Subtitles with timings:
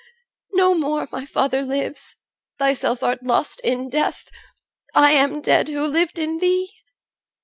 [0.53, 2.15] No more My father lives,
[2.57, 4.29] thyself art lost in death,
[4.95, 6.71] I am dead, who lived in thee.